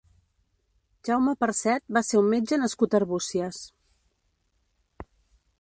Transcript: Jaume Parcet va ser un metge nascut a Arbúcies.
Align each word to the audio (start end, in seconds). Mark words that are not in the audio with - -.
Jaume 1.09 1.33
Parcet 1.43 1.85
va 1.99 2.03
ser 2.09 2.19
un 2.21 2.31
metge 2.37 2.61
nascut 2.63 2.97
a 2.97 3.01
Arbúcies. 3.03 3.63